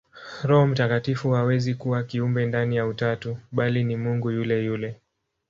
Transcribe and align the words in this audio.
Roho 0.43 0.67
Mtakatifu 0.67 1.31
hawezi 1.31 1.73
kuwa 1.75 2.03
kiumbe 2.03 2.45
ndani 2.45 2.75
ya 2.75 2.87
Utatu, 2.87 3.37
bali 3.51 3.83
ni 3.83 3.95
Mungu 3.97 4.31
yule 4.31 4.65
yule. 4.65 4.99